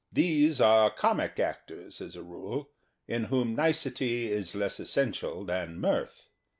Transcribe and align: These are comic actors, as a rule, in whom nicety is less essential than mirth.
These 0.11 0.59
are 0.59 0.89
comic 0.89 1.39
actors, 1.39 2.01
as 2.01 2.15
a 2.15 2.23
rule, 2.23 2.71
in 3.07 3.25
whom 3.25 3.53
nicety 3.53 4.31
is 4.31 4.55
less 4.55 4.79
essential 4.79 5.45
than 5.45 5.79
mirth. 5.79 6.31